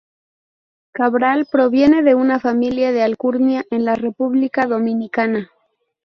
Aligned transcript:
Cabral 0.93 1.45
proviene 1.51 2.01
de 2.01 2.15
una 2.15 2.39
familia 2.39 2.91
de 2.91 3.03
alcurnia 3.03 3.65
en 3.69 3.85
la 3.85 3.93
República 3.93 4.65
Dominicana. 4.65 5.51